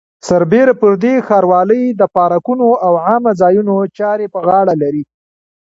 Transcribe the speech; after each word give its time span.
سربېره 0.27 0.73
پر 0.81 0.91
دې 1.03 1.13
ښاروالۍ 1.27 1.83
د 1.99 2.01
پارکونو 2.15 2.67
او 2.85 2.93
عامه 3.05 3.31
ځایونو 3.41 3.75
چارې 3.97 4.25
په 4.33 4.39
غاړه 4.47 4.73
لري. 4.81 5.03